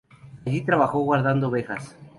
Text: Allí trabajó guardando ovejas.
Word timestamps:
Allí 0.47 0.61
trabajó 0.61 1.01
guardando 1.01 1.49
ovejas. 1.49 1.95